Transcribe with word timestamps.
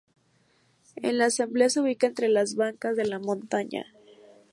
En 0.95 1.19
la 1.19 1.25
Asamblea 1.25 1.69
se 1.69 1.79
ubica 1.79 2.07
entre 2.07 2.27
las 2.27 2.55
bancas 2.55 2.95
de 2.97 3.05
la 3.05 3.19
Montaña. 3.19 3.85